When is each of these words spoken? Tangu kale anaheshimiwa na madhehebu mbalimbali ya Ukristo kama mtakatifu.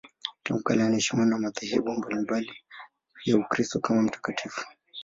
Tangu 0.43 0.63
kale 0.63 0.83
anaheshimiwa 0.83 1.25
na 1.27 1.37
madhehebu 1.37 1.91
mbalimbali 1.93 2.61
ya 3.25 3.37
Ukristo 3.37 3.79
kama 3.79 4.01
mtakatifu. 4.01 4.61